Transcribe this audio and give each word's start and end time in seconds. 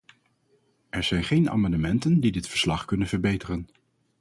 Er 0.89 1.03
zijn 1.03 1.23
geen 1.23 1.49
amendementen 1.49 2.19
die 2.19 2.31
dit 2.31 2.47
verslag 2.47 2.85
kunnen 2.85 3.07
verbeteren. 3.07 3.67